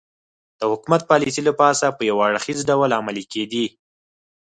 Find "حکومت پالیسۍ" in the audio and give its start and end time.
0.71-1.41